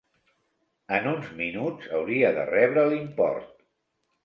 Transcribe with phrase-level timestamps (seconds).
[0.97, 3.57] En uns minuts hauria de rebre l'import.